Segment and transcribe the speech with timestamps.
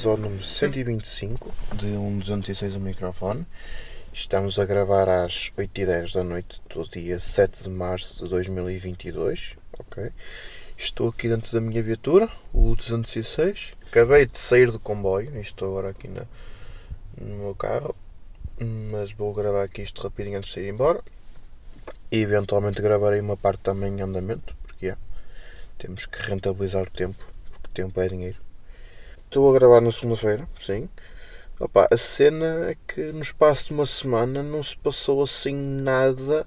[0.00, 3.46] episódio número 125 de um 206 do microfone.
[4.10, 9.58] Estamos a gravar às 8h10 da noite do dia 7 de março de 2022.
[9.78, 10.10] Ok.
[10.74, 13.74] Estou aqui dentro da minha viatura, o 206.
[13.88, 16.24] Acabei de sair do comboio e estou agora aqui na,
[17.20, 17.94] no meu carro.
[18.58, 21.04] Mas vou gravar aqui isto rapidinho antes de sair embora.
[22.10, 24.96] E eventualmente gravarei uma parte também em andamento, porque é,
[25.76, 27.22] temos que rentabilizar o tempo,
[27.52, 28.49] porque tempo é dinheiro.
[29.30, 30.88] Estou a gravar na segunda-feira, sim.
[31.60, 36.44] Opa, a cena é que no espaço de uma semana não se passou assim nada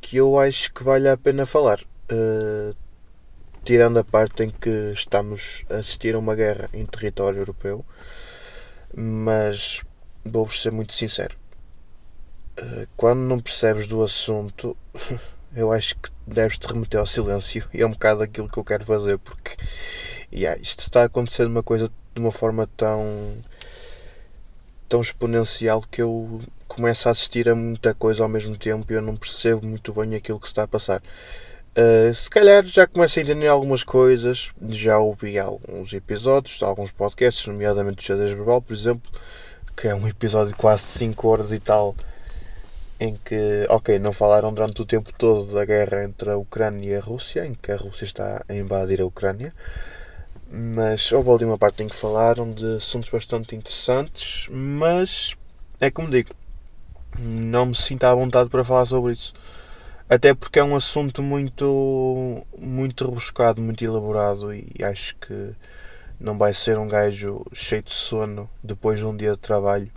[0.00, 1.80] que eu acho que vale a pena falar.
[2.10, 2.74] Uh,
[3.62, 7.86] tirando a parte em que estamos a assistir a uma guerra em território europeu,
[8.92, 9.84] mas
[10.24, 11.36] vou-vos ser muito sincero.
[12.60, 14.76] Uh, quando não percebes do assunto,
[15.54, 18.64] eu acho que deves te remeter ao silêncio e é um bocado aquilo que eu
[18.64, 19.56] quero fazer porque
[20.32, 23.36] yeah, isto está acontecendo uma coisa de uma forma tão
[24.88, 29.02] tão exponencial que eu começo a assistir a muita coisa ao mesmo tempo e eu
[29.02, 31.02] não percebo muito bem aquilo que está a passar.
[31.74, 37.46] Uh, se calhar já começo a entender algumas coisas, já ouvi alguns episódios, alguns podcasts,
[37.46, 39.10] nomeadamente o Xadrez Verbal, por exemplo,
[39.74, 41.94] que é um episódio de quase 5 horas e tal,
[43.00, 46.94] em que, ok, não falaram durante o tempo todo da guerra entre a Ucrânia e
[46.94, 49.54] a Rússia, em que a Rússia está a invadir a Ucrânia,
[50.52, 55.34] mas houve ali uma parte em que falaram de assuntos bastante interessantes, mas
[55.80, 56.28] é como digo,
[57.18, 59.32] não me sinto à vontade para falar sobre isso.
[60.10, 65.54] Até porque é um assunto muito, muito rebuscado, muito elaborado e acho que
[66.20, 69.90] não vai ser um gajo cheio de sono depois de um dia de trabalho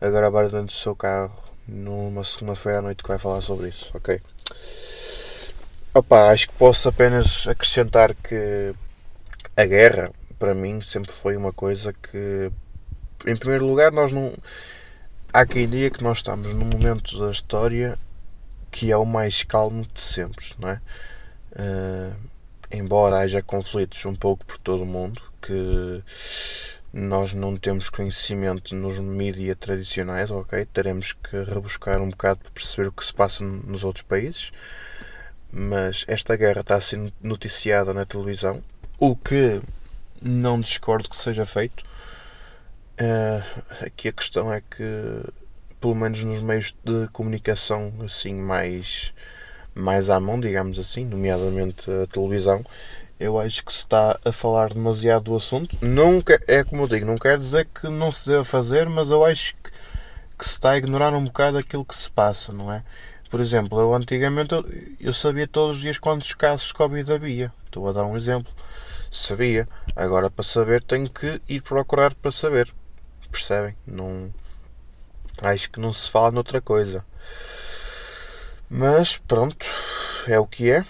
[0.00, 1.36] a gravar dentro do seu carro
[1.66, 4.20] numa segunda-feira à noite que vai falar sobre isso, ok?
[5.92, 8.72] Opa, acho que posso apenas acrescentar que
[9.58, 12.48] a guerra, para mim, sempre foi uma coisa que,
[13.26, 14.32] em primeiro lugar, nós não.
[15.32, 17.98] Há quem diga que nós estamos num momento da história
[18.70, 20.80] que é o mais calmo de sempre, não é?
[21.52, 22.14] Uh,
[22.70, 26.04] embora haja conflitos um pouco por todo o mundo, que
[26.92, 30.66] nós não temos conhecimento nos mídias tradicionais, ok?
[30.66, 34.52] Teremos que rebuscar um bocado para perceber o que se passa nos outros países.
[35.50, 38.62] Mas esta guerra está a ser noticiada na televisão
[38.98, 39.60] o que
[40.20, 41.84] não discordo que seja feito.
[43.00, 45.22] Uh, aqui a questão é que,
[45.80, 49.14] pelo menos nos meios de comunicação assim mais,
[49.74, 52.64] mais à mão, digamos assim, nomeadamente a televisão,
[53.20, 55.76] eu acho que se está a falar demasiado do assunto.
[55.80, 59.24] Não é como eu digo, não quer dizer que não se deva fazer, mas eu
[59.24, 59.70] acho que,
[60.36, 62.82] que se está a ignorar um bocado aquilo que se passa, não é?
[63.30, 64.64] Por exemplo, eu antigamente eu,
[65.00, 67.52] eu sabia todos os dias quantos casos de Covid havia.
[67.66, 68.52] Estou a dar um exemplo
[69.10, 69.68] sabia.
[69.94, 72.72] Agora para saber tenho que ir procurar para saber.
[73.30, 73.76] Percebem?
[73.86, 74.32] Não.
[75.42, 77.04] Acho que não se fala noutra coisa.
[78.68, 79.66] Mas pronto,
[80.26, 80.84] é o que é.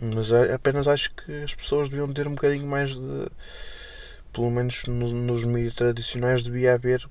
[0.00, 3.28] Mas é, apenas acho que as pessoas deviam ter um bocadinho mais de.
[4.32, 7.08] Pelo menos no, nos mídias tradicionais devia haver.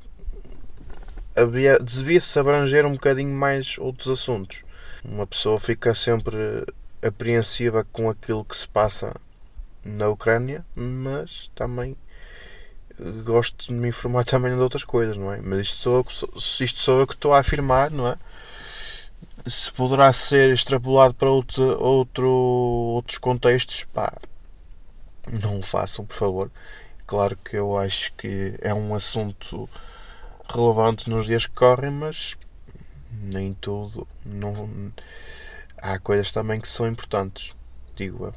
[1.36, 4.64] Havia, devia-se abranger um bocadinho mais outros assuntos.
[5.04, 6.38] Uma pessoa fica sempre
[7.06, 9.16] apreensiva com aquilo que se passa
[9.84, 11.96] na Ucrânia, mas também
[13.24, 15.40] gosto de me informar também de outras coisas, não é?
[15.42, 16.06] Mas isto sou,
[16.62, 18.18] isto sou eu que estou a afirmar, não é?
[19.48, 24.14] Se poderá ser extrapolado para outro, outro, outros contextos, pá,
[25.42, 26.52] não o façam, por favor.
[27.06, 29.70] Claro que eu acho que é um assunto
[30.50, 32.36] relevante nos dias que correm, mas
[33.12, 34.08] nem tudo.
[34.26, 34.68] Não,
[35.86, 37.54] há coisas também que são importantes,
[37.96, 38.36] digo eu.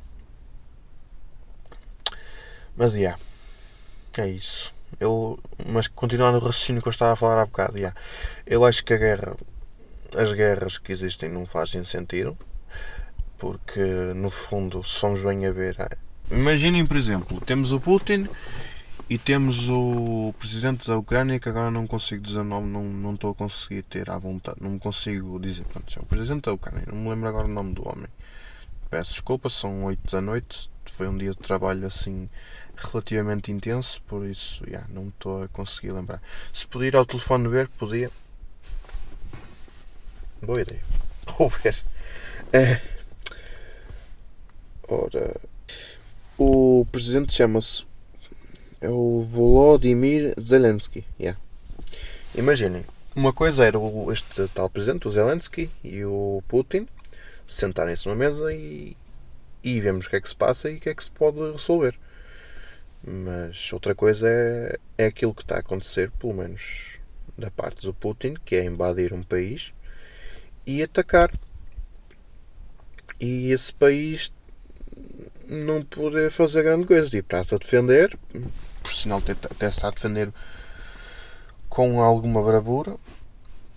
[2.77, 2.99] Mas, já.
[2.99, 3.19] Yeah,
[4.19, 4.73] é isso.
[5.01, 7.99] Eu, mas continuando o raciocínio que eu estava a falar há bocado, yeah,
[8.47, 9.37] eu acho que a guerra,
[10.17, 12.37] as guerras que existem não fazem sentido,
[13.39, 13.81] porque
[14.15, 15.77] no fundo, se bem a ver,
[16.31, 18.29] imaginem por exemplo, temos o Putin
[19.11, 23.15] e temos o presidente da Ucrânia, que agora não consigo dizer o nome, não, não
[23.15, 25.65] estou a conseguir ter à vontade, não consigo dizer.
[25.65, 28.09] Pronto, é o presidente da Ucrânia, não me lembro agora o nome do homem.
[28.91, 32.29] Peço desculpa, são 8 da noite, foi um dia de trabalho assim
[32.77, 36.23] relativamente intenso, por isso yeah, não estou a conseguir lembrar.
[36.53, 38.11] Se puder ir ao telefone ver, podia.
[40.43, 40.83] Boa ideia.
[41.39, 41.83] Vou ver.
[42.53, 42.81] É...
[44.87, 45.41] Ora.
[46.39, 47.85] O presidente chama-se
[48.81, 51.05] é o Volodymyr Zelensky.
[51.19, 51.39] Yeah.
[52.35, 52.85] Imaginem,
[53.15, 56.87] uma coisa era o, este tal presidente, o Zelensky, e o Putin
[57.47, 58.97] sentarem-se numa mesa e,
[59.65, 61.39] e vemos o que é que se passa e o que é que se pode
[61.53, 61.99] resolver.
[63.03, 66.99] Mas outra coisa é, é aquilo que está a acontecer, pelo menos
[67.37, 69.73] da parte do Putin, que é invadir um país
[70.67, 71.33] e atacar.
[73.21, 74.33] E esse país
[75.47, 77.09] não poder fazer grande coisa.
[77.09, 78.17] Tipo, está-se a defender,
[78.89, 80.33] por sinal até, até está a defender
[81.69, 82.97] com alguma bravura,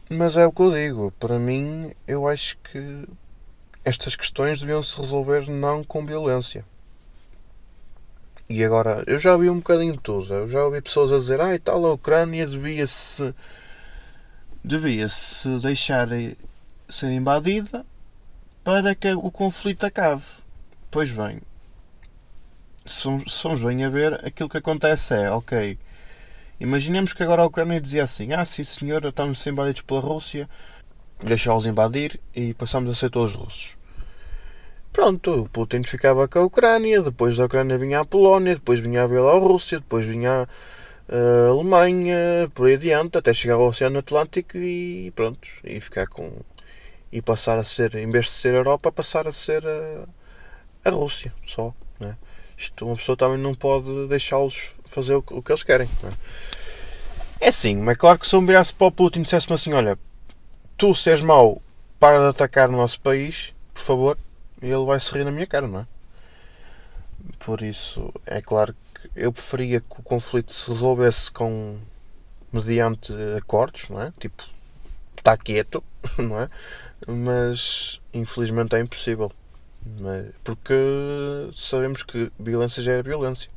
[0.10, 1.12] mas é o que eu digo.
[1.20, 3.06] Para mim, eu acho que
[3.84, 6.66] estas questões deviam se resolver não com violência.
[8.48, 10.34] E agora, eu já ouvi um bocadinho de tudo.
[10.34, 13.34] Eu já ouvi pessoas a dizer, ah, e tal, a Ucrânia devia-se
[14.64, 16.08] devia-se deixar
[16.88, 17.86] ser invadida
[18.64, 20.24] para que o conflito acabe.
[20.90, 21.42] Pois bem,
[22.86, 25.78] se somos bem a ver, aquilo que acontece é, ok,
[26.60, 30.50] imaginemos que agora a Ucrânia dizia assim, ah, sim senhor, estamos invadidos pela Rússia,
[31.24, 33.78] deixá-los invadir e passamos a ser todos russos.
[34.92, 39.04] Pronto, o Putin ficava com a Ucrânia, depois da Ucrânia vinha a Polónia, depois vinha
[39.04, 40.48] a Bielorrússia, depois vinha
[41.10, 46.32] a Alemanha, por aí adiante, até chegar ao Oceano Atlântico e pronto, e ficar com.
[47.12, 50.08] e passar a ser, em vez de ser a Europa, passar a ser a,
[50.86, 51.74] a Rússia só.
[52.62, 55.90] Isto uma pessoa também não pode deixá-los fazer o, o, que eles querem.
[56.04, 56.14] Né?
[57.40, 59.74] É assim, mas é claro que se eu virasse para o Putin e dissesse-me assim:
[59.74, 59.98] olha,
[60.78, 61.60] tu se és mau,
[62.00, 64.18] para de atacar o nosso país, por favor,
[64.62, 65.88] e ele vai sorrir na minha cara, não é?
[67.40, 71.80] Por isso, é claro que eu preferia que o conflito se resolvesse com
[72.54, 74.14] mediante acordos, não é?
[74.20, 74.44] Tipo,
[75.18, 75.84] está quieto,
[76.20, 76.48] não é?
[77.08, 79.32] Mas infelizmente é impossível.
[80.06, 80.26] É?
[80.44, 80.74] Porque
[81.54, 83.50] sabemos que violência gera violência.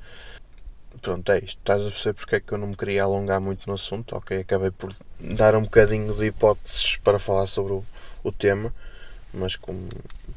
[1.03, 1.59] Pronto, é isto.
[1.59, 4.17] Estás a perceber porque é que eu não me queria alongar muito no assunto.
[4.17, 7.85] Ok, acabei por dar um bocadinho de hipóteses para falar sobre o,
[8.23, 8.73] o tema
[9.35, 9.88] mas como.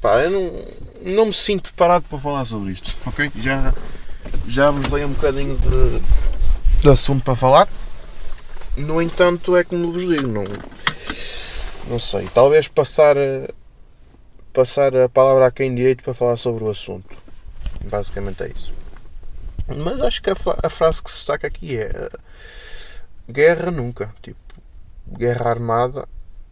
[0.01, 3.31] Pá, eu não, não me sinto preparado para falar sobre isto, ok?
[3.35, 3.73] Já,
[4.47, 7.67] já vos dei um bocadinho de, de assunto para falar.
[8.75, 10.43] No entanto, é como vos digo, não,
[11.87, 12.27] não sei.
[12.33, 13.15] Talvez passar
[14.57, 17.15] passar a palavra a quem direito para falar sobre o assunto.
[17.85, 18.73] Basicamente é isso.
[19.67, 22.09] Mas acho que a, a frase que se destaca aqui é
[23.29, 24.11] guerra nunca.
[24.19, 24.39] Tipo,
[25.15, 26.07] guerra armada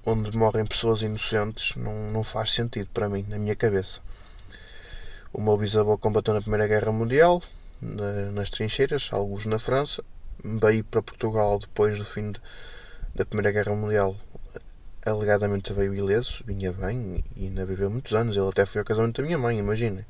[0.05, 4.01] onde morrem pessoas inocentes não, não faz sentido para mim, na minha cabeça.
[5.33, 7.41] O meu bisavô combateu na Primeira Guerra Mundial,
[7.81, 10.03] na, nas trincheiras, alguns na França,
[10.43, 12.39] veio para Portugal depois do fim de,
[13.15, 14.15] da Primeira Guerra Mundial.
[15.05, 18.35] Alegadamente veio ileso, vinha bem e ainda viveu muitos anos.
[18.35, 20.05] Ele até foi ao casamento da minha mãe, imaginem.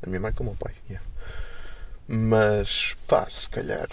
[0.00, 0.74] Da minha mãe com o meu pai.
[0.88, 1.06] Yeah.
[2.08, 3.86] Mas, pá, se calhar.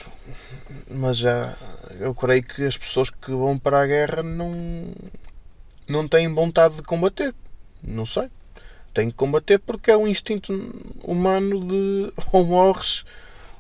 [0.89, 1.53] Mas já.
[2.00, 4.51] Eu creio que as pessoas que vão para a guerra não.
[5.85, 7.35] não têm vontade de combater.
[7.83, 8.29] Não sei.
[8.94, 10.53] Têm que combater porque é um instinto
[11.03, 13.03] humano de ou morres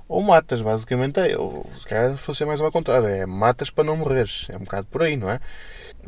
[0.07, 1.37] ou matas, basicamente é.
[1.37, 4.47] Ou se calhar fosse mais ao contrário, é matas para não morreres.
[4.49, 5.39] É um bocado por aí, não é?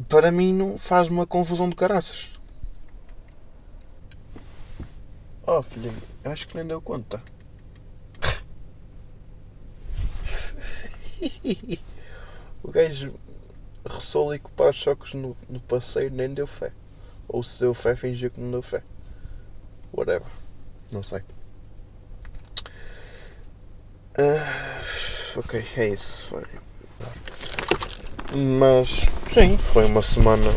[0.07, 2.29] Para mim não faz uma confusão de caraças.
[5.45, 5.93] Oh filho,
[6.25, 7.21] acho que nem deu conta.
[12.61, 13.13] o gajo
[13.87, 16.73] roçou ali com para-choques no, no passeio nem deu fé.
[17.27, 18.83] Ou se deu fé, fingiu que não deu fé.
[19.93, 20.27] Whatever.
[20.91, 21.23] Não sei.
[24.19, 26.35] Uh, ok, é isso.
[28.35, 30.51] Mas sim, foi uma semana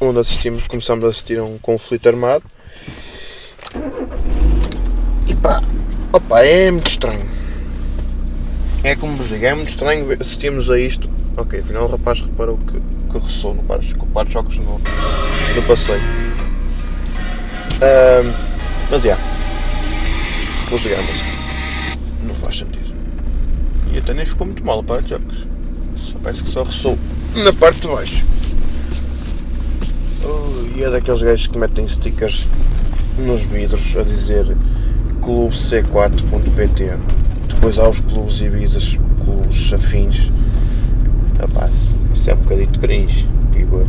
[0.00, 2.44] onde assistimos, começámos a assistir a um conflito armado.
[5.26, 5.62] E pá,
[6.12, 7.44] opa, é muito estranho
[8.84, 11.08] é como vos digo, é muito estranho assistirmos a isto.
[11.38, 14.58] Ok, afinal o rapaz reparou que, que ressoou no par, com o par de choques
[14.58, 14.78] no,
[15.54, 16.02] no passeio.
[17.80, 18.34] Um,
[18.90, 19.08] mas já.
[19.08, 19.24] Yeah,
[20.68, 21.43] vou ligar a música.
[22.26, 22.94] Não faz sentido.
[23.92, 25.38] E até nem ficou muito mal o par de choques.
[25.96, 26.98] Só parece que só ressoou
[27.36, 28.24] na parte de baixo.
[30.24, 32.46] Uh, e é daqueles gajos que metem stickers
[33.18, 34.56] nos vidros a dizer
[35.20, 36.98] clubec4.pt
[37.64, 40.30] depois há os clubes Ibizas, clubes afins.
[41.38, 43.86] Rapaz, isso é um bocadito cringe, digo eu.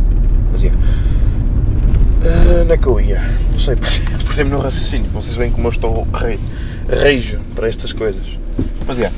[0.50, 0.68] Mas é.
[0.68, 3.20] Uh, onde é que eu ia?
[3.52, 3.76] Não sei,
[4.26, 5.10] perdi-me no raciocínio.
[5.10, 6.40] Vocês veem como eu estou rei,
[6.88, 8.38] reijo para estas coisas.
[8.86, 9.10] Mas é.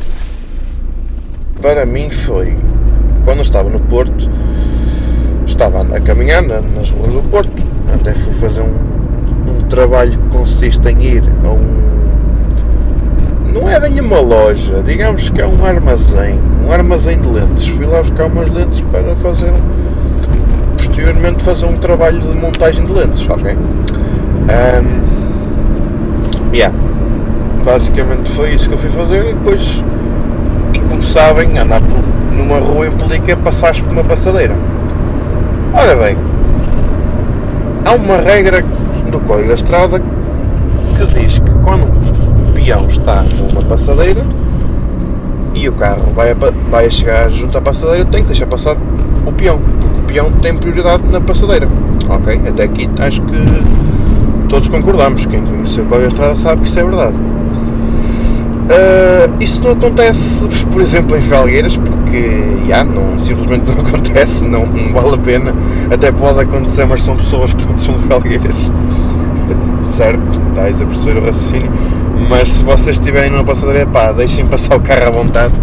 [1.60, 2.56] Para mim foi.
[3.24, 4.30] Quando eu estava no Porto,
[5.46, 7.62] estava a caminhar nas ruas do Porto.
[7.94, 8.74] Até fui fazer um,
[9.50, 11.78] um trabalho que consiste em ir a um
[13.52, 17.66] não é bem uma loja, digamos que é um armazém, um armazém de lentes.
[17.66, 19.52] Fui lá buscar umas lentes para fazer,
[20.76, 23.56] posteriormente fazer um trabalho de montagem de lentes, ok?
[23.56, 24.88] Um,
[26.54, 26.74] yeah.
[27.68, 29.84] Basicamente foi isso que eu fui fazer e depois,
[30.72, 31.98] e como sabem, andar por,
[32.34, 34.54] numa rua implica passar por uma passadeira.
[35.74, 36.16] Ora bem,
[37.84, 38.64] há uma regra
[39.10, 44.24] do Código da Estrada que diz que quando o peão está numa passadeira
[45.54, 46.36] e o carro vai a,
[46.70, 48.78] vai chegar junto à passadeira, tem que deixar passar
[49.26, 51.68] o peão, porque o peão tem prioridade na passadeira.
[52.08, 52.40] Ok?
[52.48, 55.26] Até aqui acho que todos concordamos.
[55.26, 57.37] Quem conheceu o Código da Estrada sabe que isso é verdade.
[58.68, 62.30] Uh, isso não acontece, por exemplo, em Felgueiras, porque
[62.68, 65.54] já, não, simplesmente não acontece, não, não, vale a pena.
[65.90, 68.70] Até pode acontecer, mas são pessoas que não são Felgueiras,
[69.96, 70.38] certo?
[70.50, 71.72] Estás a perceber o raciocínio.
[72.28, 75.54] Mas se vocês estiverem numa passadeira, pá, deixem passar o carro à vontade.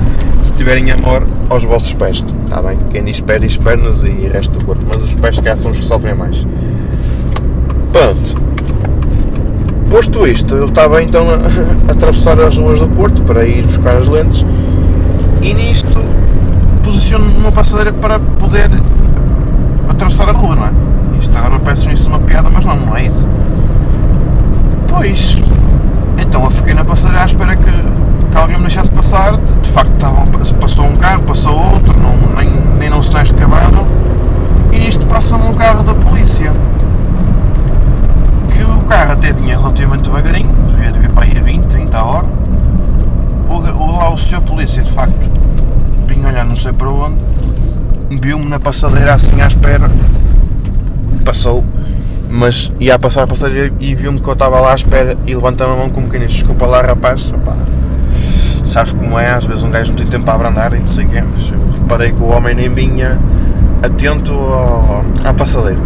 [0.42, 2.78] Se tiverem amor aos vossos pés, está bem?
[2.90, 5.80] Quem diz pé diz pernas e resto do corpo, mas os pés cá são os
[5.80, 6.46] que sofrem mais.
[7.92, 8.36] Pronto,
[9.96, 14.06] Posto isto, eu estava então a, atravessar as ruas do Porto para ir buscar as
[14.08, 14.46] lentes
[15.42, 15.98] e nisto
[16.84, 18.70] posiciono numa passadeira para poder
[19.88, 20.72] atravessar a rua, não é?
[21.18, 23.30] Isto agora parece isso uma piada, mas não, não é isso.
[24.90, 25.42] Pois,
[26.22, 29.38] então eu fiquei na passadeira à espera que, que alguém me deixasse passar.
[29.38, 30.25] De facto, estava,
[30.60, 32.50] passou um carro, passou outro, não, nem,
[32.80, 33.88] nem não sinais de cavalo.
[34.74, 36.52] E nisto passa-me um carro da polícia
[38.96, 42.28] carro até vinha relativamente devagarinho, devia vir para aí a 20, 30 a hora.
[43.50, 45.30] O, o, lá o senhor polícia de facto
[46.08, 47.18] vinha olhar não sei para onde,
[48.22, 49.92] viu-me na passadeira assim à espera,
[51.25, 51.62] passou,
[52.30, 55.36] mas ia a passar a passadeira e viu-me que eu estava lá à espera e
[55.36, 57.54] levantou a mão como quem diz, desculpa lá rapaz, opá,
[58.64, 61.04] sabes como é, às vezes um gajo não tem tempo para abrandar e não sei
[61.04, 63.20] o quê, mas eu reparei que o homem nem vinha
[63.84, 65.82] atento ao, à passadeira.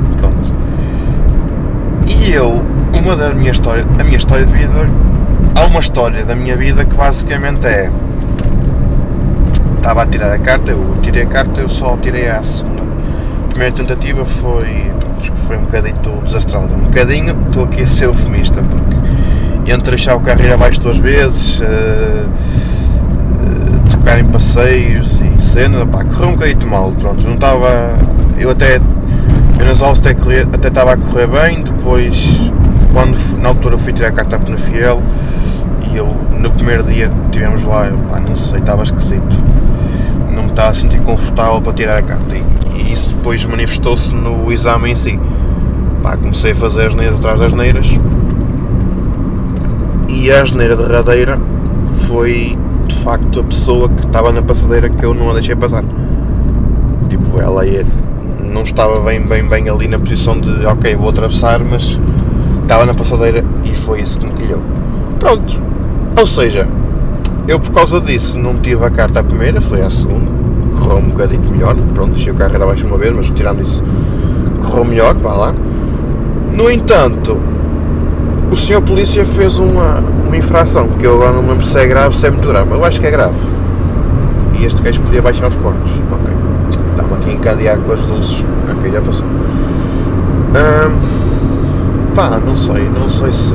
[2.30, 4.72] E eu, uma da minha história, a minha história de vida,
[5.56, 7.90] há uma história da minha vida que basicamente é.
[9.78, 12.84] Estava a tirar a carta, eu tirei a carta, eu só tirei a segunda.
[12.84, 14.92] A primeira tentativa foi.
[15.18, 16.72] Acho que foi um bocadinho desastrada.
[16.72, 20.98] Um bocadinho, estou aqui a ser eufemista, porque entre deixar o carro ir abaixo duas
[20.98, 27.34] vezes, uh, uh, tocar em passeios e cena, pá, correu um bocadinho mal, pronto, não
[27.34, 27.98] estava.
[28.38, 28.80] Eu até
[29.70, 32.52] nas aulas até, correr, até estava a correr bem, depois,
[32.92, 35.00] quando na altura fui tirar a carta à Penafiel
[35.92, 36.08] e eu
[36.40, 39.38] no primeiro dia que estivemos lá, eu, pá, não sei, estava esquisito.
[40.34, 42.44] Não me estava a sentir confortável para tirar a carta e,
[42.80, 45.20] e isso depois manifestou-se no exame em si.
[46.02, 48.00] Pá, comecei a fazer as neiras atrás das neiras
[50.08, 51.40] e a asneira derradeira
[51.92, 52.58] foi
[52.88, 55.84] de facto a pessoa que estava na passadeira que eu não a deixei passar.
[57.08, 57.86] Tipo, ela ia
[58.50, 62.00] não estava bem, bem, bem ali na posição de ok, vou atravessar, mas
[62.63, 64.62] estava na passadeira e foi isso que me quilhou.
[65.20, 65.60] Pronto,
[66.18, 66.68] ou seja,
[67.48, 70.29] eu por causa disso não tive a carta à primeira, foi à segunda,
[70.77, 73.84] correu um bocadinho melhor, pronto, deixei o carro abaixo uma vez, mas tirando isso,
[74.62, 75.56] correu melhor, vá lá.
[76.53, 77.38] No entanto,
[78.51, 81.86] o senhor polícia fez uma, uma infração, que eu agora não me lembro se é
[81.86, 83.36] grave, se é muito grave, mas eu acho que é grave.
[84.60, 85.91] E este gajo podia baixar os cornos,
[87.30, 88.44] Encadear com as luzes.
[88.72, 89.26] Ok, já passou.
[92.16, 93.54] pá, não sei, não sei se,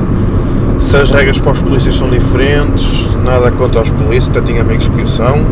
[0.79, 4.89] se as regras para os polícias são diferentes, nada contra os polícias, até tenho amigos
[4.89, 5.45] que o são.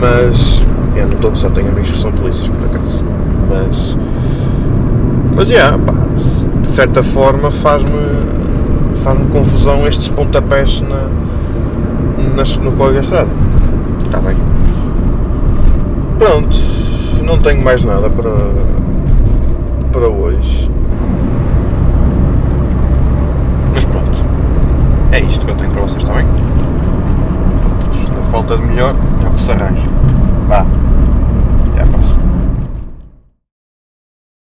[0.00, 0.66] Mas
[0.96, 3.02] eu não estou só tenho amigos que são polícias por acaso.
[3.48, 3.96] Mas.
[5.34, 5.94] Mas yeah, pá,
[6.60, 8.32] de certa forma faz-me
[9.02, 11.08] faz-me confusão estes pontapés na,
[12.62, 13.28] no código da estrada.
[14.04, 14.51] Está bem.
[16.22, 16.56] Pronto,
[17.24, 18.30] não tenho mais nada para,
[19.90, 20.70] para hoje.
[23.74, 24.24] Mas pronto,
[25.10, 26.26] é isto que eu tenho para vocês, está bem?
[28.16, 29.88] Na falta de melhor, é o que se arranja.
[30.46, 30.64] Vá,